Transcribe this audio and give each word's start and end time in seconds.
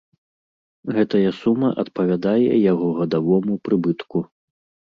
Гэтая 0.95 1.31
сума 1.41 1.69
адпавядае 1.85 2.43
яго 2.71 2.87
гадавому 3.01 3.59
прыбытку. 3.69 4.19